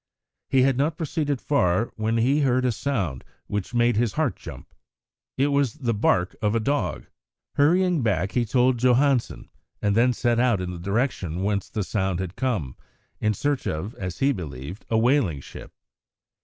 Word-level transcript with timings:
He 0.49 0.63
had 0.63 0.77
not 0.77 0.97
proceeded 0.97 1.39
far 1.39 1.91
when 1.95 2.17
he 2.17 2.39
heard 2.39 2.65
a 2.65 2.71
sound 2.71 3.23
which 3.45 3.75
made 3.75 3.97
his 3.97 4.13
heart 4.13 4.35
jump. 4.35 4.73
It 5.37 5.49
was 5.49 5.75
the 5.75 5.93
bark 5.93 6.35
of 6.41 6.55
a 6.55 6.59
dog. 6.59 7.05
Hurrying 7.53 8.01
back, 8.01 8.31
he 8.31 8.43
told 8.43 8.79
Johansen, 8.79 9.51
and 9.79 9.95
then 9.95 10.11
set 10.11 10.39
out 10.39 10.59
in 10.59 10.71
the 10.71 10.79
direction 10.79 11.43
whence 11.43 11.69
the 11.69 11.83
sound 11.83 12.19
had 12.19 12.35
come, 12.35 12.75
in 13.19 13.35
search 13.35 13.67
of, 13.67 13.93
as 13.93 14.17
he 14.17 14.31
believed, 14.31 14.87
a 14.89 14.97
whaling 14.97 15.39
ship. 15.41 15.71